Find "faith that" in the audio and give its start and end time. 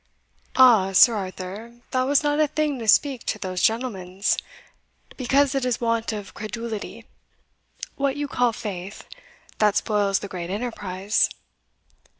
8.51-9.75